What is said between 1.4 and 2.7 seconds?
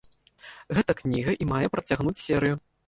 і мае працягнуць серыю.